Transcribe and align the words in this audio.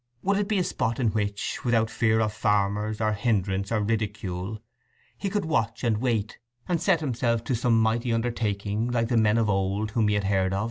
Would 0.23 0.37
it 0.39 0.47
be 0.47 0.57
a 0.57 0.63
spot 0.63 0.99
in 0.99 1.09
which, 1.09 1.63
without 1.63 1.91
fear 1.91 2.21
of 2.21 2.33
farmers, 2.33 2.99
or 2.99 3.13
hindrance, 3.13 3.71
or 3.71 3.81
ridicule, 3.83 4.57
he 5.15 5.29
could 5.29 5.45
watch 5.45 5.83
and 5.83 5.99
wait, 5.99 6.39
and 6.67 6.81
set 6.81 7.01
himself 7.01 7.43
to 7.43 7.53
some 7.53 7.79
mighty 7.79 8.11
undertaking 8.11 8.89
like 8.89 9.09
the 9.09 9.15
men 9.17 9.37
of 9.37 9.47
old 9.47 9.89
of 9.91 9.93
whom 9.93 10.07
he 10.07 10.15
had 10.15 10.23
heard? 10.23 10.55